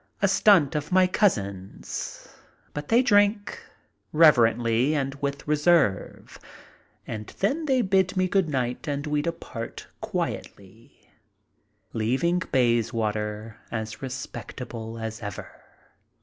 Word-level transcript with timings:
A 0.19 0.27
stunt 0.27 0.73
of 0.73 0.91
my 0.91 1.05
cousin's. 1.05 2.27
But 2.73 2.87
they 2.87 3.03
drink, 3.03 3.61
reverently 4.11 4.95
and 4.95 5.13
with 5.21 5.47
reserve, 5.47 6.39
and 7.05 7.27
then 7.37 7.65
they 7.67 7.83
bid 7.83 8.17
me 8.17 8.27
good 8.27 8.49
night, 8.49 8.87
and 8.87 9.05
we 9.05 9.21
depart 9.21 9.85
quietly, 10.01 11.07
leaving 11.93 12.39
Bayswater 12.51 13.57
as 13.69 14.01
respect 14.01 14.59
able 14.59 14.97
as 14.97 15.21
ever. 15.21 15.51